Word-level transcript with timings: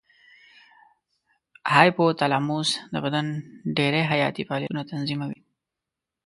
هایپو 1.73 2.05
تلاموس 2.19 2.69
د 2.93 2.95
بدن 3.05 3.25
ډېری 3.77 4.01
حیاتي 4.11 4.43
فعالیتونه 4.47 4.81
تنظیموي. 4.91 5.39